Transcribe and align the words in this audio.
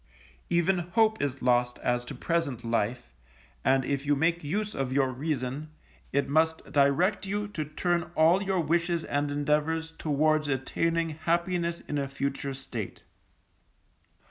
Even 0.49 0.79
hope 0.79 1.21
is 1.21 1.43
lost 1.43 1.77
as 1.83 2.03
to 2.05 2.15
present 2.15 2.65
life, 2.65 3.13
and 3.63 3.85
if 3.85 4.03
you 4.03 4.15
make 4.15 4.43
use 4.43 4.73
of 4.73 4.91
your 4.91 5.11
reason, 5.11 5.69
it 6.11 6.27
must 6.27 6.65
direct 6.71 7.27
you 7.27 7.47
to 7.49 7.63
turn 7.65 8.09
all 8.15 8.41
your 8.41 8.61
wishes 8.61 9.03
and 9.03 9.29
endeavours 9.29 9.91
towards 9.91 10.47
attaining 10.47 11.09
happiness 11.09 11.81
in 11.81 11.99
a 11.99 12.07
future 12.07 12.55
state. 12.55 13.03